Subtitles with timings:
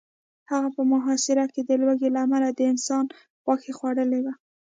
[0.51, 3.05] هغه په محاصره کې د لوږې له امله د انسان
[3.43, 4.33] غوښه خوړلې وه